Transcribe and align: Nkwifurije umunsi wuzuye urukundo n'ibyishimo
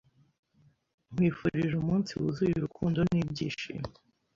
Nkwifurije 1.11 1.73
umunsi 1.77 2.11
wuzuye 2.19 2.53
urukundo 2.55 2.99
n'ibyishimo 3.11 3.87